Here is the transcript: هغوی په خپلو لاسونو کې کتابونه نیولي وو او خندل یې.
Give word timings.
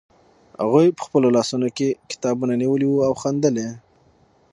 هغوی 0.61 0.87
په 0.97 1.01
خپلو 1.07 1.27
لاسونو 1.35 1.67
کې 1.77 1.87
کتابونه 2.11 2.53
نیولي 2.61 2.87
وو 2.89 3.05
او 3.07 3.13
خندل 3.21 3.55
یې. 3.63 3.71